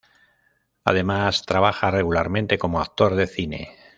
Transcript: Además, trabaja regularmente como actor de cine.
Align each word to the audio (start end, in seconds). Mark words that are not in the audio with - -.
Además, 0.83 1.45
trabaja 1.45 1.91
regularmente 1.91 2.57
como 2.57 2.81
actor 2.81 3.13
de 3.13 3.27
cine. 3.27 3.77